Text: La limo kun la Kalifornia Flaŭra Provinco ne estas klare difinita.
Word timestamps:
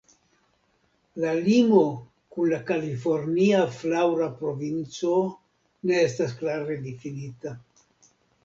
La 1.23 1.33
limo 1.47 1.81
kun 2.35 2.49
la 2.53 2.57
Kalifornia 2.71 3.61
Flaŭra 3.75 4.31
Provinco 4.41 5.15
ne 5.91 6.03
estas 6.09 6.35
klare 6.41 6.83
difinita. 6.89 7.55